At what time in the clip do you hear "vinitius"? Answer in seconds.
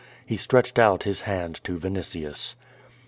1.77-2.55